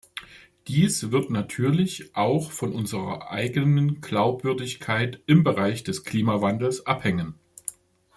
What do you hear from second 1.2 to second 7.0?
natürlich auch von unserer eigenen Glaubwürdigkeit im Bereich des Klimawandels